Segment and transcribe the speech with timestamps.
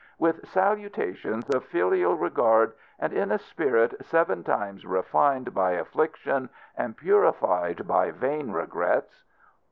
[0.17, 6.97] With salutations of filial regard, and in a spirit seven times refined by affliction and
[6.97, 9.23] purified by vain regrets.